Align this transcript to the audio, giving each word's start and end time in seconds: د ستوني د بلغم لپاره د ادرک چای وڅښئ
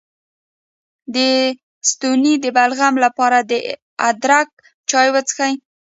د 1.15 1.17
ستوني 1.89 2.33
د 2.43 2.45
بلغم 2.57 2.93
لپاره 3.05 3.37
د 3.49 3.51
ادرک 4.09 4.49
چای 4.89 5.07
وڅښئ 5.13 5.53